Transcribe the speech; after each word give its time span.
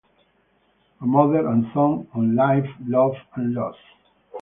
A 0.99 1.05
Mother 1.05 1.45
and 1.47 1.65
Son 1.75 2.07
on 2.15 2.35
Life, 2.35 2.67
Love, 2.87 3.13
and 3.35 3.53
Loss". 3.53 3.75